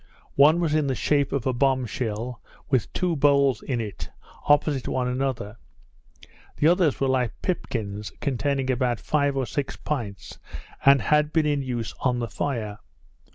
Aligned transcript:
One 0.33 0.59
was 0.59 0.73
in 0.73 0.87
the 0.87 0.95
shape 0.95 1.31
of 1.31 1.45
a 1.45 1.53
bomb 1.53 1.85
shell, 1.85 2.41
with 2.71 2.91
two 2.91 3.15
boles 3.15 3.61
in 3.61 3.79
it, 3.79 4.09
opposite 4.47 4.87
each 4.89 5.21
other; 5.21 5.57
the 6.57 6.67
others 6.67 6.99
were 6.99 7.07
like 7.07 7.39
pipkins, 7.43 8.11
containing 8.19 8.71
about 8.71 8.99
five 8.99 9.37
or 9.37 9.45
six 9.45 9.75
pints, 9.75 10.39
and 10.83 11.03
had 11.03 11.31
been 11.31 11.45
in 11.45 11.61
use 11.61 11.93
on 11.99 12.17
the 12.17 12.29
fire. 12.29 12.79